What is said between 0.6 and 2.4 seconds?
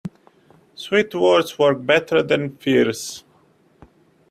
Sweet words work better